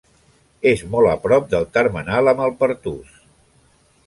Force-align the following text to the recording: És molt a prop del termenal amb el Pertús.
És 0.71 0.79
molt 0.95 1.11
a 1.11 1.13
prop 1.25 1.45
del 1.51 1.67
termenal 1.77 2.33
amb 2.33 2.43
el 2.47 2.57
Pertús. 2.63 3.15